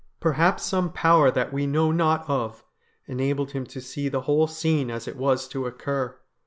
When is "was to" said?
5.15-5.67